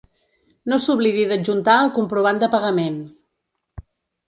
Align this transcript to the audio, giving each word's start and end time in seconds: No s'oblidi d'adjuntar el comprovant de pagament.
No 0.71 0.79
s'oblidi 0.85 1.25
d'adjuntar 1.33 1.77
el 1.83 1.93
comprovant 1.99 2.41
de 2.47 2.51
pagament. 2.57 2.99